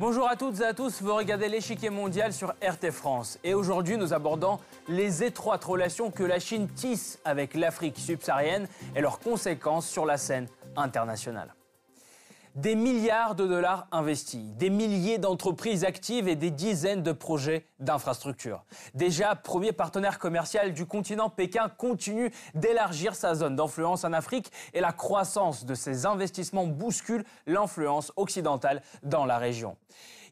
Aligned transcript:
Bonjour 0.00 0.28
à 0.28 0.36
toutes 0.36 0.60
et 0.60 0.64
à 0.64 0.74
tous, 0.74 1.02
vous 1.02 1.12
regardez 1.12 1.48
l'échiquier 1.48 1.90
mondial 1.90 2.32
sur 2.32 2.54
RT 2.62 2.92
France. 2.92 3.36
Et 3.42 3.52
aujourd'hui, 3.54 3.96
nous 3.96 4.12
abordons 4.12 4.60
les 4.86 5.24
étroites 5.24 5.64
relations 5.64 6.12
que 6.12 6.22
la 6.22 6.38
Chine 6.38 6.68
tisse 6.68 7.18
avec 7.24 7.54
l'Afrique 7.54 7.98
subsaharienne 7.98 8.68
et 8.94 9.00
leurs 9.00 9.18
conséquences 9.18 9.88
sur 9.88 10.06
la 10.06 10.16
scène 10.16 10.46
internationale. 10.76 11.52
Des 12.58 12.74
milliards 12.74 13.36
de 13.36 13.46
dollars 13.46 13.86
investis, 13.92 14.52
des 14.56 14.68
milliers 14.68 15.18
d'entreprises 15.18 15.84
actives 15.84 16.26
et 16.26 16.34
des 16.34 16.50
dizaines 16.50 17.04
de 17.04 17.12
projets 17.12 17.64
d'infrastructures. 17.78 18.64
Déjà, 18.94 19.36
premier 19.36 19.70
partenaire 19.70 20.18
commercial 20.18 20.72
du 20.72 20.84
continent, 20.84 21.30
Pékin 21.30 21.68
continue 21.68 22.32
d'élargir 22.56 23.14
sa 23.14 23.36
zone 23.36 23.54
d'influence 23.54 24.02
en 24.02 24.12
Afrique 24.12 24.50
et 24.74 24.80
la 24.80 24.90
croissance 24.90 25.66
de 25.66 25.74
ses 25.76 26.04
investissements 26.04 26.66
bouscule 26.66 27.24
l'influence 27.46 28.12
occidentale 28.16 28.82
dans 29.04 29.24
la 29.24 29.38
région. 29.38 29.76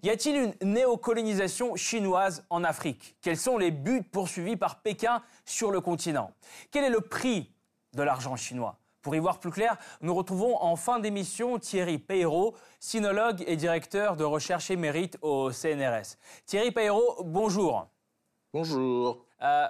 Y 0.02 0.10
a-t-il 0.10 0.36
une 0.36 0.72
néocolonisation 0.72 1.76
chinoise 1.76 2.44
en 2.50 2.64
Afrique? 2.64 3.14
Quels 3.22 3.36
sont 3.36 3.56
les 3.56 3.70
buts 3.70 4.02
poursuivis 4.02 4.56
par 4.56 4.80
Pékin 4.80 5.22
sur 5.44 5.70
le 5.70 5.80
continent? 5.80 6.32
Quel 6.72 6.82
est 6.82 6.90
le 6.90 7.02
prix 7.02 7.52
de 7.94 8.02
l'argent 8.02 8.34
chinois? 8.34 8.80
Pour 9.06 9.14
y 9.14 9.20
voir 9.20 9.38
plus 9.38 9.52
clair, 9.52 9.76
nous 10.00 10.12
retrouvons 10.12 10.60
en 10.60 10.74
fin 10.74 10.98
d'émission 10.98 11.60
Thierry 11.60 11.96
Peyrault, 11.96 12.56
sinologue 12.80 13.44
et 13.46 13.54
directeur 13.54 14.16
de 14.16 14.24
recherche 14.24 14.68
émérite 14.68 15.16
au 15.22 15.52
CNRS. 15.52 16.16
Thierry 16.44 16.72
Peyrault, 16.72 17.22
bonjour. 17.22 17.86
Bonjour. 18.52 19.24
Euh, 19.42 19.68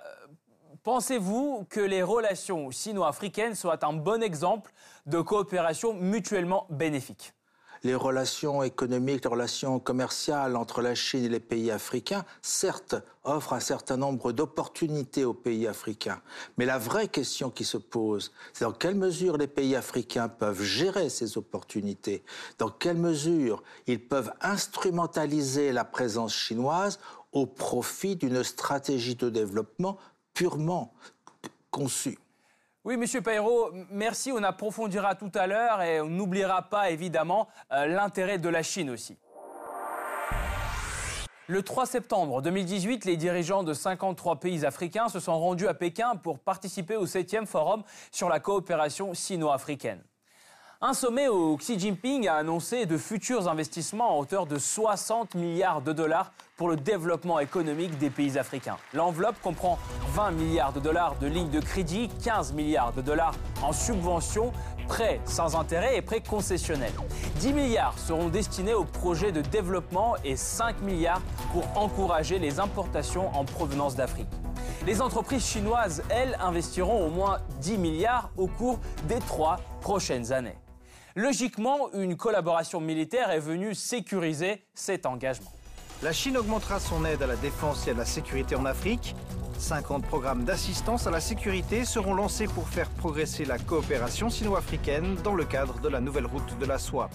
pensez-vous 0.83 1.67
que 1.69 1.81
les 1.81 2.03
relations 2.03 2.71
sino-africaines 2.71 3.55
soient 3.55 3.85
un 3.85 3.93
bon 3.93 4.23
exemple 4.23 4.73
de 5.05 5.21
coopération 5.21 5.93
mutuellement 5.93 6.67
bénéfique? 6.71 7.35
Les 7.83 7.95
relations 7.95 8.63
économiques, 8.63 9.25
les 9.25 9.31
relations 9.31 9.79
commerciales 9.79 10.57
entre 10.57 10.83
la 10.83 10.95
Chine 10.95 11.25
et 11.25 11.29
les 11.29 11.41
pays 11.41 11.71
africains, 11.71 12.25
certes, 12.43 12.97
offrent 13.25 13.53
un 13.53 13.61
certain 13.61 13.97
nombre 13.97 14.33
d'opportunités 14.33 15.25
aux 15.25 15.35
pays 15.35 15.67
africains. 15.67 16.21
Mais 16.57 16.65
la 16.65 16.79
vraie 16.79 17.09
question 17.09 17.51
qui 17.51 17.65
se 17.65 17.77
pose, 17.77 18.33
c'est 18.53 18.65
dans 18.65 18.73
quelle 18.73 18.95
mesure 18.95 19.37
les 19.37 19.49
pays 19.49 19.75
africains 19.75 20.29
peuvent 20.29 20.63
gérer 20.63 21.09
ces 21.09 21.37
opportunités, 21.37 22.23
dans 22.59 22.71
quelle 22.71 22.99
mesure 22.99 23.63
ils 23.87 24.03
peuvent 24.03 24.33
instrumentaliser 24.41 25.73
la 25.73 25.85
présence 25.85 26.35
chinoise 26.35 26.99
au 27.33 27.47
profit 27.47 28.17
d'une 28.17 28.43
stratégie 28.45 29.17
de 29.17 29.29
développement 29.29 29.99
purement 30.35 30.95
conçue? 31.71 32.19
Oui, 32.87 32.97
Monsieur 32.97 33.21
Payro, 33.21 33.73
merci. 33.91 34.31
On 34.31 34.45
approfondira 34.45 35.17
tout 35.17 35.33
à 35.35 35.49
l'heure 35.49 35.83
et 35.83 36.01
on 36.01 36.09
n'oubliera 36.09 36.63
pas 36.63 36.91
évidemment 36.91 37.49
euh, 37.73 37.87
l'intérêt 37.87 38.39
de 38.39 38.49
la 38.49 38.63
Chine 38.63 38.91
aussi. 38.91 39.19
Le 41.49 41.63
3 41.63 41.87
septembre 41.87 42.43
2018, 42.43 43.05
les 43.05 43.17
dirigeants 43.17 43.65
de 43.65 43.75
53 43.75 44.39
pays 44.39 44.65
africains 44.65 45.09
se 45.09 45.19
sont 45.19 45.37
rendus 45.37 45.67
à 45.67 45.75
Pékin 45.75 46.15
pour 46.15 46.39
participer 46.39 46.95
au 46.95 47.07
7e 47.07 47.45
forum 47.45 47.83
sur 48.13 48.29
la 48.29 48.39
coopération 48.39 49.15
sino-africaine. 49.15 50.05
Un 50.83 50.93
sommet 50.93 51.27
où 51.27 51.57
Xi 51.57 51.79
Jinping 51.79 52.29
a 52.29 52.35
annoncé 52.35 52.85
de 52.85 52.99
futurs 52.99 53.49
investissements 53.49 54.11
à 54.11 54.21
hauteur 54.21 54.45
de 54.45 54.59
60 54.59 55.35
milliards 55.35 55.81
de 55.81 55.95
dollars 55.95 56.33
pour 56.59 56.69
le 56.69 56.77
développement 56.77 57.39
économique 57.39 57.97
des 57.97 58.11
pays 58.11 58.37
africains. 58.37 58.77
L'enveloppe 58.93 59.41
comprend 59.41 59.79
20 60.11 60.33
milliards 60.33 60.75
de 60.75 60.81
dollars 60.81 61.17
de 61.19 61.29
lignes 61.29 61.49
de 61.49 61.61
crédit, 61.61 62.11
15 62.23 62.53
milliards 62.53 62.93
de 62.93 63.01
dollars 63.01 63.35
en 63.63 63.73
subventions, 63.73 64.53
prêts 64.87 65.19
sans 65.25 65.57
intérêt 65.57 65.97
et 65.97 66.03
prêts 66.03 66.21
concessionnels. 66.21 66.93
10 67.37 67.55
milliards 67.55 67.99
seront 67.99 68.29
destinés 68.29 68.75
aux 68.75 68.85
projets 68.85 69.33
de 69.33 69.41
développement 69.41 70.17
et 70.27 70.37
5 70.37 70.83
milliards 70.83 71.23
pour 71.53 71.65
encourager 71.79 72.39
les 72.39 72.61
importations 72.61 73.35
en 73.35 73.47
provenance 73.47 73.97
d'Afrique. 73.97 74.29
Les 74.85 75.01
entreprises 75.01 75.47
chinoises, 75.47 76.03
elles, 76.11 76.37
investiront 76.39 77.07
au 77.07 77.09
moins 77.09 77.39
10 77.63 77.79
milliards 77.79 78.29
au 78.37 78.47
cours 78.47 78.79
des 79.09 79.21
trois 79.21 79.59
prochaines 79.81 80.33
années. 80.35 80.59
Logiquement, 81.19 81.91
une 81.95 82.15
collaboration 82.15 82.79
militaire 82.79 83.31
est 83.31 83.41
venue 83.41 83.75
sécuriser 83.75 84.67
cet 84.75 85.07
engagement. 85.07 85.51
La 86.03 86.13
Chine 86.13 86.37
augmentera 86.37 86.79
son 86.79 87.07
aide 87.07 87.23
à 87.23 87.27
la 87.27 87.37
défense 87.37 87.89
et 87.89 87.93
à 87.93 87.95
la 87.95 88.05
sécurité 88.05 88.55
en 88.55 88.67
Afrique. 88.67 89.17
50 89.59 90.05
programmes 90.05 90.45
d'assistance 90.45 91.07
à 91.07 91.11
la 91.11 91.21
sécurité 91.21 91.87
seront 91.87 92.13
lancés 92.13 92.49
pour 92.49 92.69
faire 92.69 92.91
progresser 92.91 93.47
la 93.47 93.59
coopération 93.59 94.29
sino-africaine 94.29 95.17
dans 95.25 95.35
le 95.35 95.47
cadre 95.47 95.81
de 95.81 95.89
la 95.89 96.01
nouvelle 96.03 96.27
route 96.27 96.59
de 96.59 96.67
la 96.67 96.79
soie. 96.79 97.09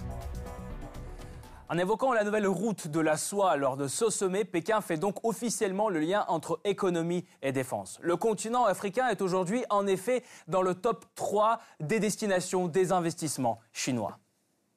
En 1.74 1.78
évoquant 1.78 2.12
la 2.12 2.26
nouvelle 2.26 2.48
route 2.48 2.90
de 2.90 3.00
la 3.00 3.16
soie 3.16 3.56
lors 3.56 3.78
de 3.78 3.88
ce 3.88 4.10
sommet, 4.10 4.44
Pékin 4.44 4.82
fait 4.82 4.98
donc 4.98 5.24
officiellement 5.24 5.88
le 5.88 6.02
lien 6.02 6.26
entre 6.28 6.60
économie 6.66 7.24
et 7.42 7.54
défense. 7.54 7.98
Le 8.02 8.18
continent 8.18 8.66
africain 8.66 9.08
est 9.08 9.22
aujourd'hui 9.22 9.64
en 9.70 9.88
effet 9.88 10.22
dans 10.50 10.64
le 10.64 10.76
top 10.76 11.06
3 11.16 11.62
des 11.80 12.02
destinations 12.02 12.68
des 12.68 12.92
investissements 12.92 13.62
chinois. 13.72 14.20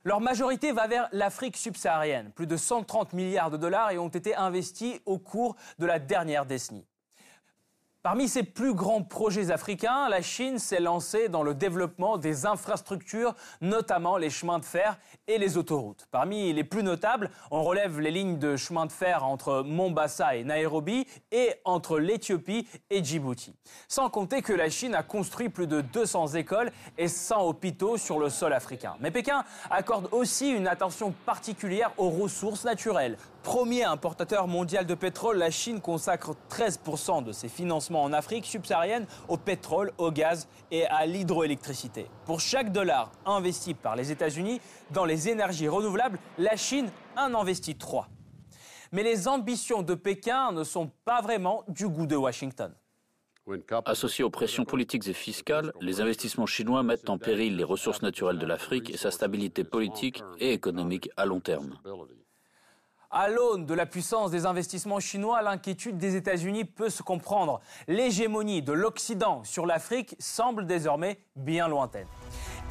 Leur 0.05 0.21
majorité 0.21 0.71
va 0.71 0.87
vers 0.87 1.09
l'Afrique 1.10 1.56
subsaharienne. 1.56 2.31
Plus 2.31 2.47
de 2.47 2.56
130 2.56 3.12
milliards 3.12 3.50
de 3.50 3.56
dollars 3.56 3.91
y 3.91 3.99
ont 3.99 4.06
été 4.06 4.37
investis 4.37 5.00
au 5.05 5.19
cours 5.19 5.56
de 5.81 5.87
la 5.87 5.99
dernière 5.99 6.47
décennie. 6.47 6.87
Parmi 8.04 8.28
ses 8.28 8.42
plus 8.42 8.75
grands 8.75 9.03
projets 9.03 9.50
africains, 9.50 10.10
la 10.10 10.20
Chine 10.20 10.59
s'est 10.59 10.78
lancée 10.78 11.31
dans 11.31 11.42
le 11.42 11.54
développement 11.54 12.19
des 12.19 12.44
infrastructures, 12.44 13.34
notamment 13.62 14.19
les 14.19 14.28
chemins 14.28 14.59
de 14.59 14.65
fer 14.66 14.98
et 15.26 15.38
les 15.38 15.56
autoroutes. 15.56 16.06
Parmi 16.10 16.53
les 16.53 16.64
plus 16.64 16.82
notables, 16.82 17.31
on 17.50 17.62
relève 17.62 18.00
les 18.00 18.10
lignes 18.10 18.38
de 18.38 18.56
chemin 18.56 18.84
de 18.84 18.93
fer 18.93 19.25
entre 19.25 19.62
Mombasa 19.62 20.37
et 20.37 20.44
Nairobi 20.44 21.06
et 21.32 21.54
entre 21.64 21.98
l'Éthiopie 21.98 22.69
et 22.91 23.03
Djibouti. 23.03 23.54
Sans 23.88 24.10
compter 24.10 24.43
que 24.43 24.53
la 24.53 24.69
Chine 24.69 24.94
a 24.94 25.03
construit 25.03 25.48
plus 25.48 25.66
de 25.66 25.81
200 25.81 26.34
écoles 26.34 26.72
et 26.98 27.09
100 27.09 27.41
hôpitaux 27.41 27.97
sur 27.97 28.19
le 28.19 28.28
sol 28.28 28.53
africain. 28.53 28.97
Mais 29.00 29.12
Pékin 29.12 29.47
accorde 29.70 30.10
aussi 30.12 30.50
une 30.50 30.69
attention 30.69 31.14
particulière 31.25 31.91
aux 31.97 32.10
ressources 32.10 32.66
naturelles. 32.66 33.16
Premier 33.44 33.84
importateur 33.84 34.49
mondial 34.49 34.87
de 34.87 34.94
pétrole, 34.94 35.37
la 35.37 35.50
Chine 35.50 35.82
consacre 35.82 36.34
13% 36.49 37.22
de 37.22 37.31
ses 37.31 37.50
financements 37.50 38.03
en 38.03 38.15
Afrique 38.15 38.47
subsaharienne 38.47 39.06
au 39.28 39.37
pétrole, 39.37 39.93
au 39.99 40.10
gaz 40.10 40.49
et 40.71 40.87
à 40.87 41.05
l'hydroélectricité. 41.05 42.06
Pour 42.25 42.41
chaque 42.41 42.72
dollar 42.72 43.12
investi 43.27 43.75
par 43.75 43.97
les 43.97 44.10
États-Unis 44.10 44.62
dans 44.93 45.05
les 45.05 45.28
énergies 45.28 45.69
renouvelables, 45.69 46.19
la 46.38 46.56
Chine 46.56 46.91
en 47.19 47.34
investit 47.34 47.77
3. 47.77 48.09
Mais 48.93 49.03
les 49.03 49.28
ambitions 49.28 49.82
de 49.82 49.94
Pékin 49.94 50.50
ne 50.53 50.65
sont 50.65 50.91
pas 51.05 51.21
vraiment 51.21 51.65
du 51.69 51.87
goût 51.87 52.06
de 52.06 52.16
Washington. 52.16 52.75
Associés 53.84 54.25
aux 54.25 54.31
pressions 54.31 54.65
politiques 54.65 55.06
et 55.06 55.12
fiscales, 55.12 55.71
les 55.82 56.00
investissements 56.00 56.47
chinois 56.47 56.82
mettent 56.82 57.11
en 57.11 57.19
péril 57.19 57.56
les 57.56 57.65
ressources 57.65 58.00
naturelles 58.00 58.38
de 58.38 58.47
l'Afrique 58.47 58.88
et 58.88 58.97
sa 58.97 59.11
stabilité 59.11 59.65
politique 59.65 60.22
et 60.38 60.55
économique 60.55 61.11
à 61.19 61.26
long 61.26 61.41
terme. 61.41 61.78
À 63.16 63.28
l'aune 63.28 63.64
de 63.64 63.75
la 63.75 63.86
puissance 63.86 64.32
des 64.32 64.44
investissements 64.44 64.98
chinois, 64.98 65.41
l'inquiétude 65.41 65.98
des 65.98 66.16
États-Unis 66.16 66.64
peut 66.64 66.91
se 66.91 67.04
comprendre. 67.04 67.60
L'hégémonie 67.86 68.60
de 68.60 68.72
l'Occident 68.72 69.44
sur 69.44 69.66
l'Afrique 69.66 70.16
semble 70.19 70.66
désormais 70.66 71.20
bien 71.36 71.69
lointaine. 71.69 72.08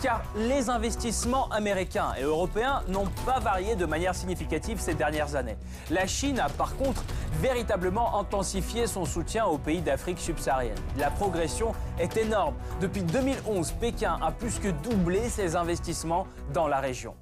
Car 0.02 0.22
les 0.36 0.70
investissements 0.70 1.48
américains 1.48 2.12
et 2.20 2.24
européens 2.24 2.84
n'ont 2.90 3.08
pas 3.26 3.40
varié 3.40 3.78
de 3.78 3.86
manière 3.86 4.16
significative 4.16 4.81
ces 4.81 4.96
dernières 4.96 5.38
années. 5.38 5.56
La 5.90 6.08
Chine 6.08 6.42
a 6.42 6.50
par 6.50 6.75
contre 6.75 7.06
véritablement 7.40 8.20
intensifié 8.20 8.86
son 8.86 9.06
soutien 9.06 9.45
aux 9.45 9.57
pays 9.57 9.81
d'Afrique 9.81 10.19
subsaharienne. 10.19 10.75
La 10.98 11.10
progression 11.10 11.72
est 11.98 12.18
énorme. 12.18 12.56
Depuis 12.81 13.04
2011, 13.04 13.72
Pékin 13.80 14.19
a 14.22 14.34
plus 14.34 14.60
que 14.60 14.68
doublé 14.68 15.30
ses 15.30 15.56
investissements 15.56 16.28
dans 16.54 16.68
la 16.68 16.81
région. 16.81 17.16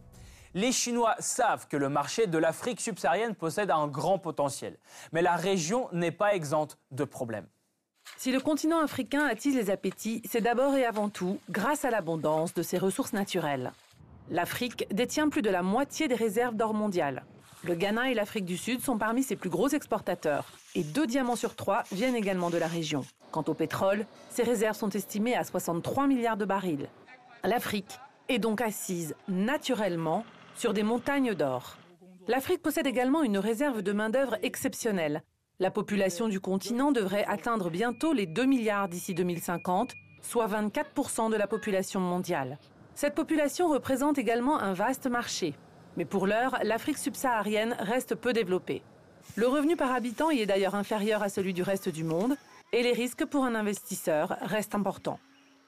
Les 0.53 0.73
Chinois 0.73 1.15
savent 1.19 1.67
que 1.69 1.77
le 1.77 1.87
marché 1.87 2.27
de 2.27 2.37
l'Afrique 2.37 2.81
subsaharienne 2.81 3.35
possède 3.35 3.71
un 3.71 3.87
grand 3.87 4.19
potentiel, 4.19 4.77
mais 5.13 5.21
la 5.21 5.37
région 5.37 5.87
n'est 5.93 6.11
pas 6.11 6.35
exempte 6.35 6.77
de 6.91 7.05
problèmes. 7.05 7.47
Si 8.17 8.33
le 8.33 8.41
continent 8.41 8.79
africain 8.79 9.25
attise 9.25 9.55
les 9.55 9.69
appétits, 9.69 10.21
c'est 10.29 10.41
d'abord 10.41 10.75
et 10.75 10.83
avant 10.83 11.07
tout 11.07 11.39
grâce 11.49 11.85
à 11.85 11.89
l'abondance 11.89 12.53
de 12.53 12.63
ses 12.63 12.77
ressources 12.77 13.13
naturelles. 13.13 13.71
L'Afrique 14.29 14.93
détient 14.93 15.29
plus 15.29 15.41
de 15.41 15.49
la 15.49 15.63
moitié 15.63 16.09
des 16.09 16.15
réserves 16.15 16.55
d'or 16.55 16.73
mondiales. 16.73 17.23
Le 17.63 17.75
Ghana 17.75 18.11
et 18.11 18.13
l'Afrique 18.13 18.45
du 18.45 18.57
Sud 18.57 18.81
sont 18.81 18.97
parmi 18.97 19.23
ses 19.23 19.37
plus 19.37 19.49
gros 19.49 19.69
exportateurs, 19.69 20.51
et 20.75 20.83
deux 20.83 21.07
diamants 21.07 21.37
sur 21.37 21.55
trois 21.55 21.83
viennent 21.93 22.15
également 22.15 22.49
de 22.49 22.57
la 22.57 22.67
région. 22.67 23.05
Quant 23.31 23.45
au 23.47 23.53
pétrole, 23.53 24.05
ses 24.29 24.43
réserves 24.43 24.75
sont 24.75 24.89
estimées 24.89 25.35
à 25.35 25.45
63 25.45 26.07
milliards 26.07 26.37
de 26.37 26.45
barils. 26.45 26.89
L'Afrique 27.45 27.99
est 28.27 28.39
donc 28.39 28.59
assise 28.59 29.15
naturellement 29.29 30.25
sur 30.61 30.73
des 30.73 30.83
montagnes 30.83 31.33
d'or. 31.33 31.75
L'Afrique 32.27 32.61
possède 32.61 32.85
également 32.85 33.23
une 33.23 33.39
réserve 33.39 33.81
de 33.81 33.93
main-d'œuvre 33.93 34.37
exceptionnelle. 34.43 35.23
La 35.57 35.71
population 35.71 36.27
du 36.27 36.39
continent 36.39 36.91
devrait 36.91 37.25
atteindre 37.27 37.71
bientôt 37.71 38.13
les 38.13 38.27
2 38.27 38.45
milliards 38.45 38.87
d'ici 38.87 39.15
2050, 39.15 39.95
soit 40.21 40.45
24% 40.45 41.31
de 41.31 41.35
la 41.35 41.47
population 41.47 41.99
mondiale. 41.99 42.59
Cette 42.93 43.15
population 43.15 43.69
représente 43.69 44.19
également 44.19 44.59
un 44.59 44.73
vaste 44.73 45.07
marché. 45.07 45.55
Mais 45.97 46.05
pour 46.05 46.27
l'heure, 46.27 46.59
l'Afrique 46.61 46.99
subsaharienne 46.99 47.75
reste 47.79 48.13
peu 48.13 48.31
développée. 48.31 48.83
Le 49.37 49.47
revenu 49.47 49.75
par 49.75 49.91
habitant 49.91 50.29
y 50.29 50.41
est 50.41 50.45
d'ailleurs 50.45 50.75
inférieur 50.75 51.23
à 51.23 51.29
celui 51.29 51.53
du 51.53 51.63
reste 51.63 51.89
du 51.89 52.03
monde 52.03 52.35
et 52.71 52.83
les 52.83 52.93
risques 52.93 53.25
pour 53.25 53.45
un 53.45 53.55
investisseur 53.55 54.37
restent 54.41 54.75
importants. 54.75 55.19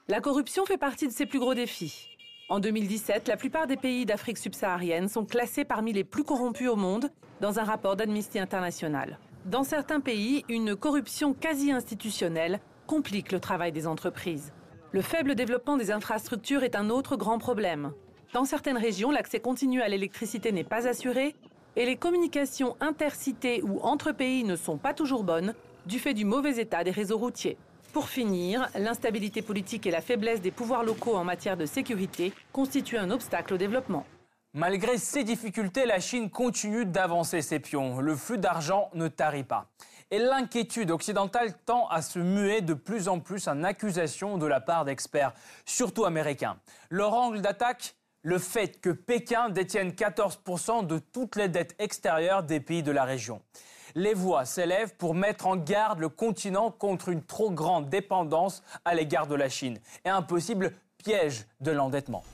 La 0.06 0.20
corruption 0.20 0.64
fait 0.66 0.78
partie 0.78 1.08
de 1.08 1.12
ses 1.12 1.26
plus 1.26 1.40
gros 1.40 1.54
défis. 1.54 2.13
En 2.50 2.60
2017, 2.60 3.26
la 3.28 3.38
plupart 3.38 3.66
des 3.66 3.78
pays 3.78 4.04
d'Afrique 4.04 4.36
subsaharienne 4.36 5.08
sont 5.08 5.24
classés 5.24 5.64
parmi 5.64 5.94
les 5.94 6.04
plus 6.04 6.24
corrompus 6.24 6.68
au 6.68 6.76
monde 6.76 7.08
dans 7.40 7.58
un 7.58 7.64
rapport 7.64 7.96
d'Amnesty 7.96 8.38
International. 8.38 9.18
Dans 9.46 9.64
certains 9.64 10.00
pays, 10.00 10.44
une 10.50 10.76
corruption 10.76 11.32
quasi 11.32 11.72
institutionnelle 11.72 12.60
complique 12.86 13.32
le 13.32 13.40
travail 13.40 13.72
des 13.72 13.86
entreprises. 13.86 14.52
Le 14.92 15.00
faible 15.00 15.34
développement 15.34 15.78
des 15.78 15.90
infrastructures 15.90 16.64
est 16.64 16.76
un 16.76 16.90
autre 16.90 17.16
grand 17.16 17.38
problème. 17.38 17.92
Dans 18.34 18.44
certaines 18.44 18.76
régions, 18.76 19.10
l'accès 19.10 19.40
continu 19.40 19.80
à 19.80 19.88
l'électricité 19.88 20.52
n'est 20.52 20.64
pas 20.64 20.86
assuré 20.86 21.34
et 21.76 21.86
les 21.86 21.96
communications 21.96 22.76
intercités 22.80 23.62
ou 23.62 23.80
entre 23.80 24.12
pays 24.12 24.44
ne 24.44 24.56
sont 24.56 24.76
pas 24.76 24.92
toujours 24.92 25.24
bonnes 25.24 25.54
du 25.86 25.98
fait 25.98 26.14
du 26.14 26.26
mauvais 26.26 26.58
état 26.58 26.84
des 26.84 26.90
réseaux 26.90 27.18
routiers. 27.18 27.56
Pour 27.94 28.08
finir, 28.08 28.68
l'instabilité 28.74 29.40
politique 29.40 29.86
et 29.86 29.92
la 29.92 30.00
faiblesse 30.00 30.40
des 30.40 30.50
pouvoirs 30.50 30.82
locaux 30.82 31.14
en 31.14 31.22
matière 31.22 31.56
de 31.56 31.64
sécurité 31.64 32.32
constituent 32.52 32.98
un 32.98 33.12
obstacle 33.12 33.54
au 33.54 33.56
développement. 33.56 34.04
Malgré 34.52 34.98
ces 34.98 35.22
difficultés, 35.22 35.86
la 35.86 36.00
Chine 36.00 36.28
continue 36.28 36.86
d'avancer 36.86 37.40
ses 37.40 37.60
pions. 37.60 38.00
Le 38.00 38.16
flux 38.16 38.38
d'argent 38.38 38.90
ne 38.94 39.06
tarit 39.06 39.44
pas. 39.44 39.68
Et 40.10 40.18
l'inquiétude 40.18 40.90
occidentale 40.90 41.54
tend 41.66 41.86
à 41.86 42.02
se 42.02 42.18
muer 42.18 42.62
de 42.62 42.74
plus 42.74 43.06
en 43.06 43.20
plus 43.20 43.46
en 43.46 43.62
accusations 43.62 44.38
de 44.38 44.46
la 44.46 44.60
part 44.60 44.84
d'experts, 44.84 45.32
surtout 45.64 46.04
américains. 46.04 46.56
Leur 46.90 47.14
angle 47.14 47.42
d'attaque 47.42 47.94
le 48.22 48.40
fait 48.40 48.80
que 48.80 48.90
Pékin 48.90 49.50
détienne 49.50 49.90
14% 49.90 50.84
de 50.84 50.98
toutes 50.98 51.36
les 51.36 51.48
dettes 51.48 51.76
extérieures 51.78 52.42
des 52.42 52.58
pays 52.58 52.82
de 52.82 52.90
la 52.90 53.04
région. 53.04 53.40
Les 53.96 54.14
voix 54.14 54.44
s'élèvent 54.44 54.94
pour 54.96 55.14
mettre 55.14 55.46
en 55.46 55.56
garde 55.56 56.00
le 56.00 56.08
continent 56.08 56.72
contre 56.72 57.10
une 57.10 57.22
trop 57.22 57.52
grande 57.52 57.88
dépendance 57.88 58.64
à 58.84 58.94
l'égard 58.94 59.28
de 59.28 59.36
la 59.36 59.48
Chine 59.48 59.78
et 60.04 60.08
un 60.08 60.22
possible 60.22 60.72
piège 60.98 61.46
de 61.60 61.70
l'endettement. 61.70 62.24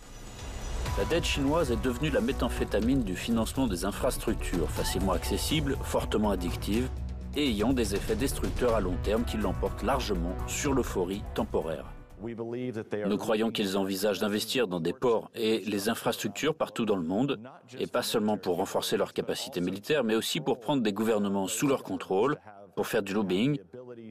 La 0.96 1.04
dette 1.04 1.24
chinoise 1.24 1.70
est 1.70 1.82
devenue 1.82 2.08
la 2.08 2.22
méthamphétamine 2.22 3.02
du 3.02 3.14
financement 3.14 3.66
des 3.66 3.84
infrastructures, 3.84 4.70
facilement 4.70 5.12
accessible, 5.12 5.76
fortement 5.82 6.30
addictive 6.30 6.88
et 7.36 7.48
ayant 7.48 7.74
des 7.74 7.94
effets 7.94 8.16
destructeurs 8.16 8.74
à 8.74 8.80
long 8.80 8.96
terme 9.02 9.24
qui 9.24 9.36
l'emportent 9.36 9.82
largement 9.82 10.34
sur 10.46 10.72
l'euphorie 10.72 11.22
temporaire. 11.34 11.84
Nous 12.22 13.16
croyons 13.16 13.50
qu'ils 13.50 13.76
envisagent 13.76 14.20
d'investir 14.20 14.68
dans 14.68 14.80
des 14.80 14.92
ports 14.92 15.30
et 15.34 15.60
les 15.60 15.88
infrastructures 15.88 16.54
partout 16.54 16.84
dans 16.84 16.96
le 16.96 17.02
monde, 17.02 17.40
et 17.78 17.86
pas 17.86 18.02
seulement 18.02 18.36
pour 18.36 18.56
renforcer 18.56 18.96
leurs 18.96 19.12
capacités 19.12 19.60
militaires, 19.60 20.04
mais 20.04 20.14
aussi 20.14 20.40
pour 20.40 20.60
prendre 20.60 20.82
des 20.82 20.92
gouvernements 20.92 21.46
sous 21.46 21.66
leur 21.66 21.82
contrôle, 21.82 22.38
pour 22.76 22.86
faire 22.86 23.02
du 23.02 23.14
lobbying 23.14 23.58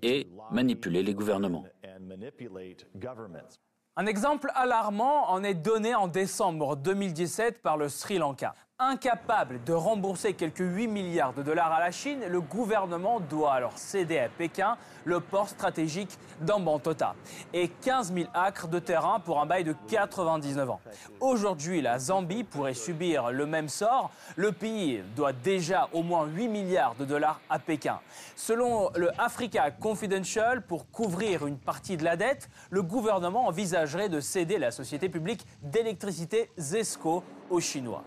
et 0.02 0.28
manipuler 0.52 1.04
les 1.04 1.14
gouvernements. 1.14 1.66
Un 3.96 4.06
exemple 4.06 4.52
alarmant 4.56 5.30
en 5.30 5.44
est 5.44 5.54
donné 5.54 5.94
en 5.94 6.08
décembre 6.08 6.76
2017 6.76 7.62
par 7.62 7.78
le 7.78 7.90
Sri 7.90 8.18
Lanka. 8.18 8.56
Incapable 8.82 9.62
de 9.66 9.74
rembourser 9.74 10.36
quelques 10.36 10.60
8 10.60 10.88
milliards 10.88 11.34
de 11.34 11.44
dollars 11.44 11.74
à 11.74 11.82
la 11.82 11.92
Chine, 11.92 12.22
le 12.30 12.40
gouvernement 12.40 13.20
doit 13.20 13.52
alors 13.52 13.78
céder 13.78 14.18
à 14.20 14.30
Pékin 14.30 14.78
le 15.04 15.20
port 15.20 15.50
stratégique 15.50 16.18
d'Ambantota 16.40 17.14
et 17.54 17.68
15 17.68 18.14
000 18.14 18.30
acres 18.34 18.70
de 18.70 18.80
terrain 18.80 19.20
pour 19.20 19.42
un 19.42 19.46
bail 19.46 19.66
de 19.66 19.76
99 19.90 20.70
ans. 20.70 20.80
Aujourd'hui, 21.20 21.82
la 21.82 22.00
Zambie 22.00 22.46
pourrait 22.46 22.74
subir 22.74 23.32
le 23.32 23.46
même 23.46 23.68
sort. 23.68 24.12
Le 24.38 24.54
pays 24.54 25.04
doit 25.14 25.34
déjà 25.34 25.90
au 25.92 26.02
moins 26.02 26.26
8 26.28 26.48
milliards 26.48 26.96
de 26.96 27.04
dollars 27.04 27.42
à 27.50 27.60
Pékin. 27.60 28.00
Selon 28.38 28.92
le 28.96 29.12
Africa 29.20 29.72
Confidential, 29.72 30.62
pour 30.62 30.90
couvrir 30.90 31.46
une 31.46 31.58
partie 31.58 31.98
de 31.98 32.06
la 32.06 32.16
dette, 32.16 32.50
le 32.70 32.82
gouvernement 32.82 33.48
envisagerait 33.48 34.08
de 34.08 34.22
céder 34.22 34.58
la 34.58 34.72
société 34.72 35.10
publique 35.10 35.46
d'électricité 35.64 36.50
ZESCO 36.58 37.26
aux 37.50 37.60
Chinois. 37.60 38.06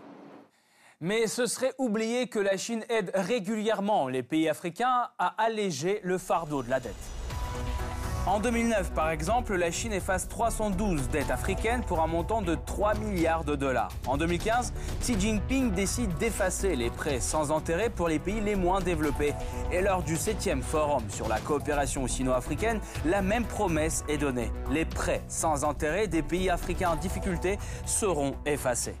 Mais 1.03 1.27
ce 1.27 1.47
serait 1.47 1.73
oublier 1.79 2.27
que 2.27 2.39
la 2.39 2.55
Chine 2.55 2.85
aide 2.87 3.11
régulièrement 3.13 4.07
les 4.07 4.23
pays 4.23 4.47
africains 4.47 5.09
à 5.19 5.35
alléger 5.37 5.99
le 6.01 6.17
fardeau 6.17 6.63
de 6.63 6.69
la 6.69 6.79
dette. 6.79 6.95
En 8.25 8.39
2009, 8.39 8.93
par 8.93 9.09
exemple, 9.09 9.53
la 9.57 9.69
Chine 9.69 9.91
efface 9.91 10.29
312 10.29 11.09
dettes 11.09 11.29
africaines 11.29 11.83
pour 11.83 11.99
un 11.99 12.07
montant 12.07 12.41
de 12.41 12.55
3 12.55 12.93
milliards 12.93 13.43
de 13.43 13.57
dollars. 13.57 13.91
En 14.07 14.15
2015, 14.15 14.71
Xi 15.01 15.19
Jinping 15.19 15.73
décide 15.73 16.15
d'effacer 16.19 16.77
les 16.77 16.89
prêts 16.89 17.19
sans 17.19 17.51
intérêt 17.51 17.89
pour 17.89 18.07
les 18.07 18.19
pays 18.19 18.39
les 18.39 18.55
moins 18.55 18.79
développés. 18.79 19.33
Et 19.73 19.81
lors 19.81 20.03
du 20.03 20.15
7e 20.15 20.61
forum 20.61 21.03
sur 21.09 21.27
la 21.27 21.41
coopération 21.41 22.07
sino-africaine, 22.07 22.79
la 23.03 23.21
même 23.21 23.43
promesse 23.43 24.05
est 24.07 24.19
donnée. 24.19 24.53
Les 24.71 24.85
prêts 24.85 25.21
sans 25.27 25.65
intérêt 25.65 26.07
des 26.07 26.21
pays 26.21 26.49
africains 26.49 26.91
en 26.91 26.95
difficulté 26.95 27.59
seront 27.85 28.35
effacés. 28.45 28.95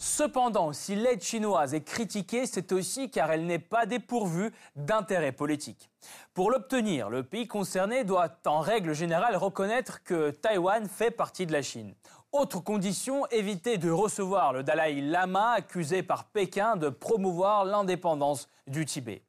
Cependant, 0.00 0.72
si 0.72 0.94
l'aide 0.94 1.22
chinoise 1.22 1.74
est 1.74 1.82
critiquée, 1.82 2.46
c'est 2.46 2.70
aussi 2.70 3.10
car 3.10 3.32
elle 3.32 3.46
n'est 3.46 3.58
pas 3.58 3.84
dépourvue 3.84 4.52
d'intérêt 4.76 5.32
politique. 5.32 5.90
Pour 6.34 6.52
l'obtenir, 6.52 7.10
le 7.10 7.24
pays 7.24 7.48
concerné 7.48 8.04
doit 8.04 8.28
en 8.46 8.60
règle 8.60 8.94
générale 8.94 9.34
reconnaître 9.34 10.04
que 10.04 10.30
Taïwan 10.30 10.88
fait 10.88 11.10
partie 11.10 11.46
de 11.46 11.52
la 11.52 11.62
Chine. 11.62 11.94
Autre 12.30 12.60
condition, 12.60 13.26
éviter 13.30 13.76
de 13.76 13.90
recevoir 13.90 14.52
le 14.52 14.62
Dalai 14.62 15.00
Lama 15.00 15.52
accusé 15.52 16.04
par 16.04 16.26
Pékin 16.26 16.76
de 16.76 16.90
promouvoir 16.90 17.64
l'indépendance 17.64 18.48
du 18.68 18.84
Tibet. 18.84 19.22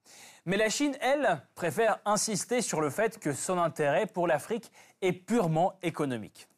Mais 0.46 0.58
la 0.58 0.70
Chine, 0.70 0.96
elle, 1.02 1.42
préfère 1.56 2.00
insister 2.06 2.62
sur 2.62 2.82
le 2.82 2.90
fait 2.90 3.18
que 3.18 3.34
son 3.34 3.58
intérêt 3.58 4.06
pour 4.06 4.28
l'Afrique 4.28 4.72
est 5.02 5.14
purement 5.14 5.74
économique. 5.82 6.49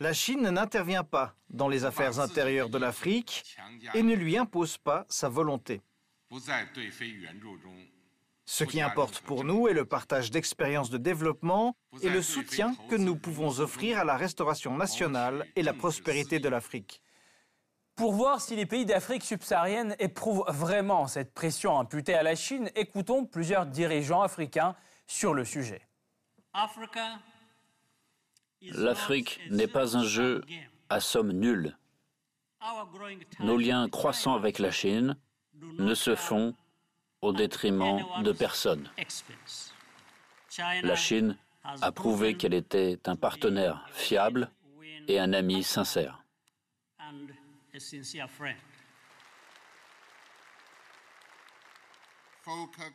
La 0.00 0.12
Chine 0.12 0.48
n'intervient 0.50 1.04
pas 1.04 1.34
dans 1.48 1.68
les 1.68 1.84
affaires 1.84 2.20
intérieures 2.20 2.68
de 2.70 2.78
l'Afrique 2.78 3.56
et 3.94 4.02
ne 4.02 4.14
lui 4.14 4.36
impose 4.36 4.78
pas 4.78 5.04
sa 5.08 5.28
volonté. 5.28 5.80
Ce 8.46 8.64
qui 8.64 8.80
importe 8.80 9.20
pour 9.20 9.44
nous 9.44 9.68
est 9.68 9.72
le 9.72 9.84
partage 9.84 10.30
d'expériences 10.30 10.90
de 10.90 10.98
développement 10.98 11.76
et 12.02 12.08
le 12.08 12.22
soutien 12.22 12.74
que 12.88 12.96
nous 12.96 13.16
pouvons 13.16 13.60
offrir 13.60 13.98
à 13.98 14.04
la 14.04 14.16
restauration 14.16 14.76
nationale 14.76 15.46
et 15.54 15.62
la 15.62 15.72
prospérité 15.72 16.40
de 16.40 16.48
l'Afrique. 16.48 17.00
Pour 17.94 18.12
voir 18.12 18.40
si 18.40 18.56
les 18.56 18.66
pays 18.66 18.86
d'Afrique 18.86 19.24
subsaharienne 19.24 19.94
éprouvent 19.98 20.44
vraiment 20.48 21.06
cette 21.06 21.34
pression 21.34 21.78
imputée 21.78 22.14
à 22.14 22.22
la 22.22 22.34
Chine, 22.34 22.70
écoutons 22.74 23.26
plusieurs 23.26 23.66
dirigeants 23.66 24.22
africains 24.22 24.74
sur 25.06 25.34
le 25.34 25.44
sujet. 25.44 25.82
L'Afrique 28.62 29.40
n'est 29.50 29.66
pas 29.66 29.96
un 29.96 30.04
jeu 30.04 30.42
à 30.88 31.00
somme 31.00 31.32
nulle. 31.32 31.76
Nos 33.40 33.56
liens 33.56 33.88
croissants 33.88 34.34
avec 34.34 34.58
la 34.58 34.70
Chine 34.70 35.16
ne 35.78 35.94
se 35.94 36.14
font 36.14 36.54
au 37.22 37.32
détriment 37.32 38.04
de 38.22 38.32
personne. 38.32 38.90
La 40.82 40.96
Chine 40.96 41.36
a 41.64 41.92
prouvé 41.92 42.36
qu'elle 42.36 42.54
était 42.54 42.98
un 43.06 43.16
partenaire 43.16 43.86
fiable 43.92 44.50
et 45.08 45.18
un 45.18 45.32
ami 45.32 45.62
sincère. 45.62 46.22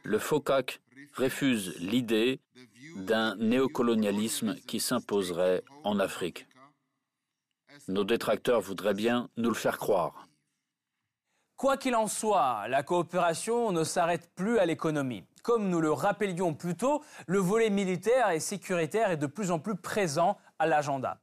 Le 0.04 0.20
FOCAC 0.20 0.82
refuse 1.16 1.76
l'idée 1.80 2.40
d'un 2.96 3.36
néocolonialisme 3.36 4.56
qui 4.68 4.80
s'imposerait 4.80 5.64
en 5.84 6.00
Afrique. 6.00 6.48
Nos 7.88 8.04
détracteurs 8.04 8.62
voudraient 8.62 8.94
bien 8.94 9.30
nous 9.38 9.50
le 9.50 9.56
faire 9.56 9.78
croire. 9.78 10.28
Quoi 11.58 11.78
qu'il 11.78 11.96
en 11.96 12.08
soit, 12.08 12.68
la 12.68 12.84
coopération 12.84 13.72
ne 13.72 13.84
s'arrête 13.84 14.30
plus 14.36 14.60
à 14.60 14.66
l'économie. 14.66 15.24
Comme 15.42 15.70
nous 15.70 15.80
le 15.80 15.92
rappelions 15.92 16.54
plus 16.54 16.76
tôt, 16.76 17.04
le 17.28 17.38
volet 17.40 17.70
militaire 17.70 18.32
et 18.32 18.40
sécuritaire 18.40 19.12
est 19.12 19.18
de 19.18 19.28
plus 19.28 19.52
en 19.52 19.60
plus 19.60 19.76
présent 19.76 20.38
à 20.60 20.68
l'agenda. 20.68 21.20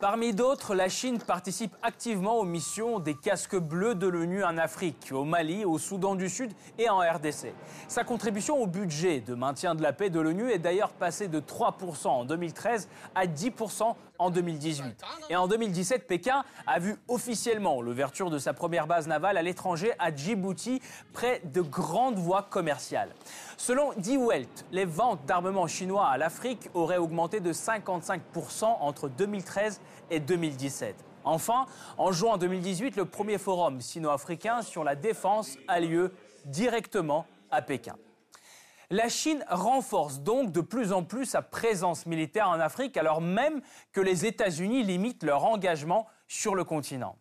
Parmi 0.00 0.32
d'autres, 0.32 0.74
la 0.74 0.88
Chine 0.88 1.18
participe 1.18 1.76
activement 1.82 2.38
aux 2.38 2.46
missions 2.46 3.00
des 3.00 3.14
casques 3.14 3.58
bleus 3.58 3.94
de 3.94 4.06
l'ONU 4.06 4.42
en 4.42 4.56
Afrique, 4.56 5.10
au 5.12 5.24
Mali, 5.24 5.66
au 5.66 5.76
Soudan 5.76 6.14
du 6.14 6.30
Sud 6.30 6.52
et 6.78 6.88
en 6.88 7.00
RDC. 7.00 7.52
Sa 7.86 8.02
contribution 8.02 8.62
au 8.62 8.66
budget 8.66 9.20
de 9.20 9.34
maintien 9.34 9.74
de 9.74 9.82
la 9.82 9.92
paix 9.92 10.08
de 10.08 10.18
l'ONU 10.18 10.50
est 10.50 10.58
d'ailleurs 10.58 10.92
passée 10.92 11.28
de 11.28 11.38
3% 11.38 12.08
en 12.08 12.24
2013 12.24 12.88
à 13.14 13.26
10% 13.26 13.94
en 14.20 14.30
2018. 14.30 15.02
Et 15.30 15.36
en 15.36 15.48
2017, 15.48 16.06
Pékin 16.06 16.44
a 16.66 16.78
vu 16.78 16.96
officiellement 17.08 17.80
l'ouverture 17.80 18.30
de 18.30 18.38
sa 18.38 18.52
première 18.52 18.86
base 18.86 19.08
navale 19.08 19.36
à 19.36 19.42
l'étranger 19.42 19.92
à 19.98 20.14
Djibouti, 20.14 20.80
près 21.12 21.40
de 21.44 21.62
grandes 21.62 22.18
voies 22.18 22.42
commerciales. 22.42 23.14
Selon 23.56 23.92
Die 23.96 24.18
Welt, 24.18 24.66
les 24.70 24.84
ventes 24.84 25.24
d'armement 25.24 25.66
chinois 25.66 26.06
à 26.06 26.18
l'Afrique 26.18 26.68
auraient 26.74 26.98
augmenté 26.98 27.40
de 27.40 27.52
55% 27.52 28.64
entre 28.64 29.08
2013 29.08 29.80
et 30.10 30.20
2017. 30.20 30.94
Enfin, 31.24 31.66
en 31.98 32.12
juin 32.12 32.38
2018, 32.38 32.96
le 32.96 33.04
premier 33.06 33.38
forum 33.38 33.80
sino-africain 33.80 34.62
sur 34.62 34.84
la 34.84 34.94
défense 34.96 35.56
a 35.66 35.80
lieu 35.80 36.12
directement 36.44 37.26
à 37.50 37.62
Pékin. 37.62 37.96
La 38.92 39.08
Chine 39.08 39.44
renforce 39.48 40.18
donc 40.18 40.50
de 40.50 40.60
plus 40.60 40.92
en 40.92 41.04
plus 41.04 41.24
sa 41.24 41.42
présence 41.42 42.06
militaire 42.06 42.48
en 42.48 42.58
Afrique, 42.58 42.96
alors 42.96 43.20
même 43.20 43.60
que 43.92 44.00
les 44.00 44.26
États-Unis 44.26 44.82
limitent 44.82 45.22
leur 45.22 45.44
engagement 45.44 46.08
sur 46.26 46.56
le 46.56 46.64
continent. 46.64 47.16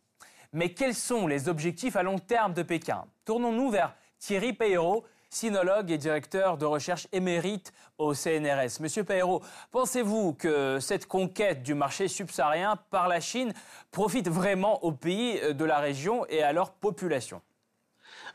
Mais 0.51 0.73
quels 0.73 0.95
sont 0.95 1.27
les 1.27 1.47
objectifs 1.47 1.95
à 1.95 2.01
long 2.01 2.17
terme 2.17 2.55
de 2.55 2.63
Pékin? 2.63 3.05
Tournons-nous 3.23 3.69
vers 3.69 3.93
Thierry 4.17 4.53
Peyrot, 4.53 5.05
sinologue 5.29 5.91
et 5.91 5.99
directeur 5.99 6.57
de 6.57 6.65
recherche 6.65 7.07
émérite 7.11 7.71
au 7.99 8.15
CNRS. 8.15 8.79
Monsieur 8.79 9.03
Peyrot, 9.03 9.43
pensez-vous 9.69 10.33
que 10.33 10.79
cette 10.79 11.05
conquête 11.05 11.61
du 11.61 11.75
marché 11.75 12.07
subsaharien 12.07 12.77
par 12.89 13.07
la 13.07 13.19
Chine 13.19 13.53
profite 13.91 14.27
vraiment 14.27 14.83
aux 14.83 14.91
pays 14.91 15.39
de 15.53 15.65
la 15.65 15.77
région 15.77 16.25
et 16.29 16.41
à 16.41 16.51
leur 16.51 16.71
population? 16.71 17.43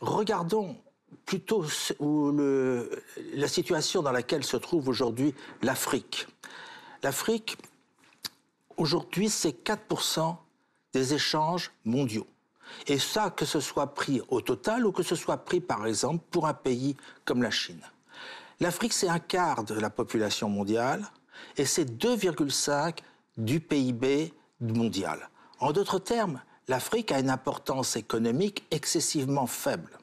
Regardons 0.01 0.77
plutôt 1.25 1.65
la 1.99 3.49
situation 3.49 4.03
dans 4.03 4.13
laquelle 4.13 4.45
se 4.45 4.57
trouve 4.57 4.89
aujourd'hui 4.89 5.35
l'Afrique. 5.63 6.27
L'Afrique, 7.03 7.57
aujourd'hui, 8.77 9.29
c'est 9.29 9.65
4% 9.65 10.37
des 10.93 11.15
échanges 11.15 11.71
mondiaux. 11.85 12.27
Et 12.87 12.99
ça, 12.99 13.31
que 13.31 13.45
ce 13.45 13.61
soit 13.61 13.95
pris 13.95 14.23
au 14.29 14.41
total 14.41 14.87
ou 14.87 14.93
que 14.93 15.03
ce 15.03 15.15
soit 15.15 15.39
pris, 15.39 15.61
par 15.61 15.87
exemple, 15.87 16.25
pour 16.31 16.47
un 16.47 16.55
pays 16.55 16.97
comme 17.25 17.43
la 17.43 17.51
Chine. 17.51 17.83
L'Afrique, 18.61 18.93
c'est 18.93 19.09
un 19.09 19.19
quart 19.19 19.65
de 19.65 19.75
la 19.75 19.91
population 19.91 20.49
mondiale 20.49 21.05
et 21.57 21.65
c'est 21.65 21.85
2,5 21.85 22.99
du 23.37 23.61
PIB 23.61 24.33
mondial. 24.61 25.29
En 25.59 25.73
d'autres 25.73 25.99
termes, 25.99 26.41
l'Afrique 26.69 27.13
a 27.13 27.19
une 27.19 27.31
importance 27.31 27.97
économique 27.97 28.65
excessivement 28.71 29.47
faible. 29.47 29.99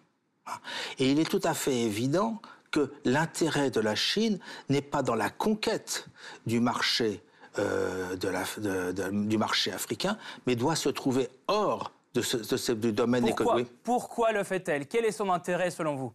Et 0.99 1.11
il 1.11 1.19
est 1.19 1.29
tout 1.29 1.41
à 1.43 1.53
fait 1.53 1.77
évident 1.77 2.41
que 2.71 2.91
l'intérêt 3.03 3.69
de 3.69 3.79
la 3.81 3.95
Chine 3.95 4.39
n'est 4.69 4.81
pas 4.81 5.03
dans 5.03 5.15
la 5.15 5.29
conquête 5.29 6.07
du 6.45 6.59
marché, 6.59 7.21
euh, 7.59 8.15
du 8.15 9.37
marché 9.37 9.73
africain, 9.73 10.17
mais 10.47 10.55
doit 10.55 10.77
se 10.77 10.89
trouver 10.89 11.29
hors 11.47 11.91
de 12.13 12.21
ce, 12.21 12.71
du 12.71 12.93
domaine 12.93 13.27
économique. 13.27 13.69
Pourquoi 13.83 14.31
le 14.31 14.43
fait-elle? 14.43 14.87
Quel 14.87 15.05
est 15.05 15.11
son 15.11 15.29
intérêt 15.29 15.71
selon 15.71 15.95
vous? 15.95 16.13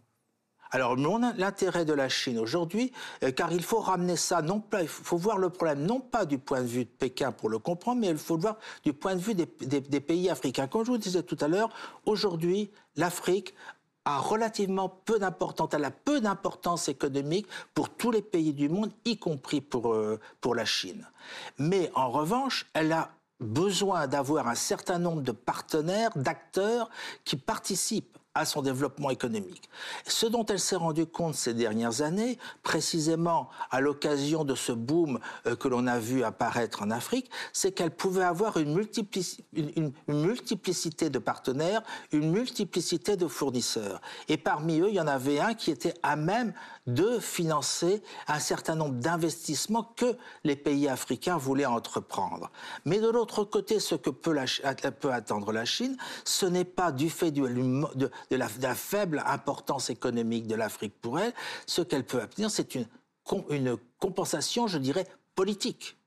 Alors, 0.71 0.97
l'intérêt 0.97 1.85
de 1.85 1.93
la 1.93 2.09
Chine 2.09 2.37
aujourd'hui, 2.37 2.91
euh, 3.23 3.31
car 3.31 3.53
il 3.53 3.63
faut 3.63 3.79
ramener 3.79 4.17
ça, 4.17 4.41
non 4.41 4.59
pas, 4.59 4.81
il 4.81 4.87
faut 4.89 5.15
voir 5.15 5.37
le 5.37 5.49
problème 5.49 5.85
non 5.85 6.01
pas 6.01 6.25
du 6.25 6.39
point 6.39 6.61
de 6.61 6.67
vue 6.67 6.83
de 6.83 6.89
Pékin 6.89 7.31
pour 7.31 7.49
le 7.49 7.57
comprendre, 7.57 8.01
mais 8.01 8.07
il 8.07 8.17
faut 8.17 8.35
le 8.35 8.41
voir 8.41 8.57
du 8.83 8.91
point 8.91 9.15
de 9.15 9.21
vue 9.21 9.33
des, 9.33 9.45
des 9.45 10.01
pays 10.01 10.29
africains. 10.29 10.67
Comme 10.67 10.83
je 10.83 10.91
vous 10.91 10.97
disais 10.97 11.23
tout 11.23 11.37
à 11.39 11.47
l'heure, 11.47 11.69
aujourd'hui, 12.05 12.69
l'Afrique 12.97 13.53
a 14.07 14.19
relativement 14.19 14.87
peu 14.87 15.19
d'importance, 15.19 15.71
elle 15.73 15.83
a 15.83 15.91
peu 15.91 16.21
d'importance 16.21 16.87
économique 16.87 17.45
pour 17.73 17.89
tous 17.89 18.09
les 18.09 18.21
pays 18.21 18.53
du 18.53 18.69
monde, 18.69 18.89
y 19.03 19.17
compris 19.17 19.59
pour, 19.59 19.93
euh, 19.93 20.17
pour 20.39 20.55
la 20.55 20.63
Chine. 20.63 21.05
Mais 21.57 21.91
en 21.93 22.09
revanche, 22.09 22.67
elle 22.73 22.93
a 22.93 23.09
besoin 23.41 24.07
d'avoir 24.07 24.47
un 24.47 24.55
certain 24.55 24.97
nombre 24.97 25.23
de 25.23 25.33
partenaires, 25.33 26.11
d'acteurs 26.15 26.89
qui 27.25 27.35
participent 27.35 28.16
à 28.37 28.45
son 28.45 28.61
développement 28.61 29.09
économique. 29.09 29.69
Ce 30.05 30.25
dont 30.25 30.45
elle 30.45 30.59
s'est 30.59 30.75
rendue 30.75 31.05
compte 31.05 31.35
ces 31.35 31.53
dernières 31.53 32.01
années, 32.01 32.37
précisément 32.63 33.49
à 33.71 33.81
l'occasion 33.81 34.43
de 34.43 34.55
ce 34.55 34.71
boom 34.71 35.19
euh, 35.45 35.55
que 35.55 35.67
l'on 35.67 35.87
a 35.87 35.99
vu 35.99 36.23
apparaître 36.23 36.81
en 36.83 36.91
Afrique, 36.91 37.29
c'est 37.53 37.71
qu'elle 37.71 37.91
pouvait 37.91 38.23
avoir 38.23 38.57
une, 38.57 38.73
multiplicité 40.07 41.09
de 41.09 41.19
partenaires, 41.19 41.81
une 42.11 42.31
multiplicité 42.31 43.17
de 43.17 43.27
fournisseurs. 43.27 44.01
Et 44.27 44.37
parmi 44.37 44.79
eux, 44.79 44.89
il 44.89 44.95
y 44.95 45.01
en 45.01 45.07
avait 45.07 45.39
un 45.39 45.53
qui 45.53 45.71
était 45.71 45.93
à 46.03 46.15
même 46.15 46.53
de 46.85 47.19
financer 47.19 48.01
un 48.27 48.39
certain 48.39 48.75
nombre 48.75 48.95
d'investissements 48.95 49.83
que 49.95 50.17
les 50.43 50.55
pays 50.55 50.87
africains 50.87 51.37
voulaient 51.37 51.65
entreprendre. 51.65 52.49
Mais 52.85 52.99
de 52.99 53.09
l'autre 53.09 53.43
côté, 53.43 53.79
ce 53.79 53.95
que 53.95 54.09
peut, 54.09 54.37
attendre 55.11 55.51
la 55.51 55.65
Chine, 55.65 55.97
ce 56.23 56.45
n'est 56.45 56.63
pas 56.63 56.91
du 56.91 57.09
fait 57.09 57.31
de, 57.31 58.09
de, 58.29 58.35
la, 58.35 58.75
faible 58.75 59.23
importance 59.25 59.89
économique 59.89 60.47
de 60.47 60.55
l'Afrique 60.55 60.99
pour 61.01 61.19
elle, 61.19 61.33
ce 61.65 61.81
qu'elle 61.81 62.05
peut 62.05 62.21
obtenir, 62.21 62.51
c'est 62.51 62.75
une, 62.75 62.85
une 63.49 63.77
compensation, 63.99 64.67
je 64.67 64.77
dirais, 64.77 65.07
politique. 65.35 65.97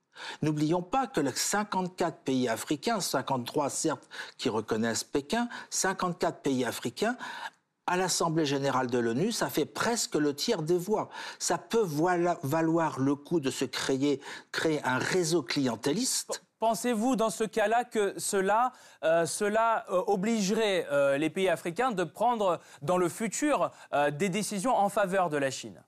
N'oublions 0.43 0.83
pas 0.83 1.07
que 1.07 1.21
les 1.21 1.33
54 1.33 2.19
pays 2.19 2.49
africains, 2.49 3.01
53 3.01 3.71
certes 3.71 4.09
qui 4.37 4.49
reconnaissent 4.49 5.05
Pékin, 5.05 5.49
54 5.71 6.43
pays 6.43 6.65
africains 6.65 7.17
à 7.91 7.97
l'Assemblée 7.97 8.47
générale 8.47 8.87
de 8.89 8.99
l'ONU, 8.99 9.33
ça 9.33 9.51
fait 9.51 9.67
presque 9.67 10.15
le 10.15 10.33
tiers 10.33 10.63
des 10.63 10.79
voix. 10.79 11.09
Ça 11.41 11.59
peut 11.59 11.85
valoir 12.45 13.01
le 13.01 13.17
coup 13.17 13.41
de 13.41 13.51
se 13.51 13.65
créer, 13.65 14.21
créer 14.53 14.81
un 14.85 14.99
réseau 14.99 15.43
clientéliste. 15.43 16.45
Pensez-vous 16.61 17.17
dans 17.17 17.31
ce 17.31 17.45
cas-là 17.45 17.85
que 17.85 18.19
cela, 18.19 18.73
euh, 19.03 19.25
cela 19.25 19.87
euh, 19.89 20.03
obligerait 20.07 20.87
euh, 20.93 21.17
les 21.17 21.31
pays 21.31 21.49
africains 21.49 21.91
de 21.91 22.05
prendre 22.05 22.61
dans 22.83 22.99
le 22.99 23.09
futur 23.09 23.71
des 24.13 24.29
décisions 24.29 24.77
en 24.77 24.91
faveur 24.91 25.31
de 25.31 25.39
la 25.39 25.51
Chine? 25.51 25.83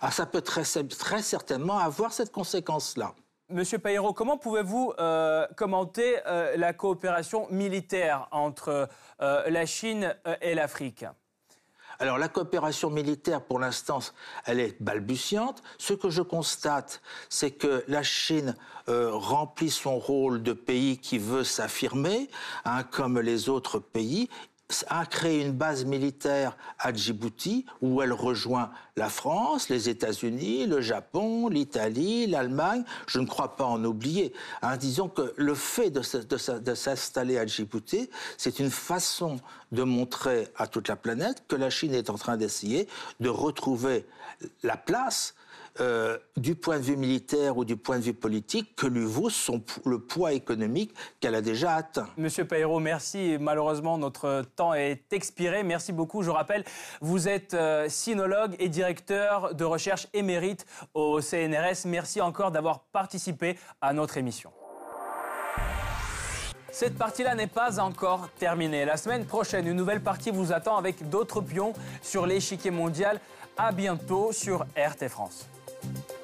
Ah, 0.00 0.10
Ça 0.10 0.26
peut 0.26 0.42
très, 0.42 0.64
très 0.64 1.22
certainement 1.22 1.78
avoir 1.78 2.12
cette 2.12 2.32
conséquence-là. 2.32 3.14
Monsieur 3.50 3.78
Payero, 3.78 4.12
comment 4.12 4.36
pouvez-vous 4.36 4.92
commenter 5.56 6.18
la 6.56 6.72
coopération 6.74 7.46
militaire 7.50 8.28
entre 8.30 8.88
la 9.18 9.64
Chine 9.64 10.14
et 10.42 10.54
l'Afrique? 10.54 11.06
Alors 11.98 12.18
la 12.18 12.28
coopération 12.28 12.90
militaire, 12.90 13.42
pour 13.42 13.58
l'instant, 13.58 13.98
elle 14.46 14.60
est 14.60 14.80
balbutiante. 14.80 15.62
Ce 15.78 15.94
que 15.94 16.10
je 16.10 16.22
constate, 16.22 17.02
c'est 17.28 17.50
que 17.50 17.84
la 17.88 18.02
Chine 18.02 18.54
euh, 18.88 19.10
remplit 19.12 19.70
son 19.70 19.98
rôle 19.98 20.42
de 20.42 20.52
pays 20.52 20.98
qui 20.98 21.18
veut 21.18 21.44
s'affirmer, 21.44 22.30
hein, 22.64 22.84
comme 22.84 23.18
les 23.18 23.48
autres 23.48 23.80
pays 23.80 24.28
a 24.88 25.06
créé 25.06 25.40
une 25.42 25.52
base 25.52 25.84
militaire 25.84 26.56
à 26.78 26.92
Djibouti 26.92 27.64
où 27.80 28.02
elle 28.02 28.12
rejoint 28.12 28.70
la 28.96 29.08
France, 29.08 29.70
les 29.70 29.88
États-Unis, 29.88 30.66
le 30.66 30.80
Japon, 30.80 31.48
l'Italie, 31.48 32.26
l'Allemagne. 32.26 32.84
Je 33.06 33.18
ne 33.20 33.26
crois 33.26 33.56
pas 33.56 33.64
en 33.64 33.82
oublier. 33.84 34.32
Hein, 34.60 34.76
disons 34.76 35.08
que 35.08 35.32
le 35.36 35.54
fait 35.54 35.90
de, 35.90 36.02
de 36.58 36.74
s'installer 36.74 37.38
à 37.38 37.46
Djibouti, 37.46 38.10
c'est 38.36 38.58
une 38.58 38.70
façon 38.70 39.38
de 39.72 39.82
montrer 39.82 40.48
à 40.56 40.66
toute 40.66 40.88
la 40.88 40.96
planète 40.96 41.44
que 41.48 41.56
la 41.56 41.70
Chine 41.70 41.94
est 41.94 42.10
en 42.10 42.18
train 42.18 42.36
d'essayer 42.36 42.88
de 43.20 43.28
retrouver 43.28 44.06
la 44.62 44.76
place 44.76 45.34
euh, 45.80 46.18
du 46.36 46.54
point 46.54 46.78
de 46.78 46.82
vue 46.82 46.96
militaire 46.96 47.56
ou 47.56 47.64
du 47.64 47.76
point 47.76 47.98
de 47.98 48.02
vue 48.02 48.14
politique 48.14 48.74
que 48.74 48.86
lui 48.86 49.04
vaut 49.04 49.30
le 49.84 49.98
poids 49.98 50.32
économique 50.32 50.92
qu'elle 51.20 51.34
a 51.34 51.40
déjà 51.40 51.74
atteint. 51.74 52.08
Monsieur 52.16 52.44
Pairo, 52.44 52.80
merci. 52.80 53.36
Malheureusement, 53.40 53.96
notre 53.98 54.42
temps 54.56 54.74
est 54.74 55.12
expiré. 55.12 55.62
Merci 55.62 55.92
beaucoup. 55.92 56.22
Je 56.22 56.30
rappelle, 56.30 56.64
vous 57.00 57.28
êtes 57.28 57.54
euh, 57.54 57.88
sinologue 57.88 58.56
et 58.58 58.68
directeur 58.68 59.54
de 59.54 59.64
recherche 59.64 60.08
émérite 60.14 60.66
au 60.94 61.20
CNRS. 61.20 61.86
Merci 61.86 62.20
encore 62.20 62.50
d'avoir 62.50 62.80
participé 62.80 63.56
à 63.80 63.92
notre 63.92 64.16
émission. 64.16 64.50
Cette 66.70 66.96
partie-là 66.96 67.34
n'est 67.34 67.46
pas 67.46 67.80
encore 67.80 68.28
terminée. 68.38 68.84
La 68.84 68.96
semaine 68.96 69.24
prochaine, 69.24 69.66
une 69.66 69.76
nouvelle 69.76 70.02
partie 70.02 70.30
vous 70.30 70.52
attend 70.52 70.76
avec 70.76 71.08
d'autres 71.08 71.40
pions 71.40 71.72
sur 72.02 72.26
l'échiquier 72.26 72.70
mondial. 72.70 73.20
À 73.56 73.72
bientôt 73.72 74.30
sur 74.32 74.64
RT 74.76 75.08
France. 75.08 75.48
Thank 75.82 76.10
you. 76.10 76.17